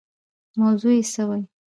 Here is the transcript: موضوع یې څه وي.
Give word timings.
موضوع 0.59 0.93
یې 0.97 1.03
څه 1.13 1.23
وي. 1.29 1.41